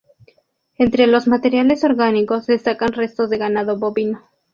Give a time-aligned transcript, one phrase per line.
[0.79, 4.23] Entre los materiales orgánicos destacan restos de ganado bovino.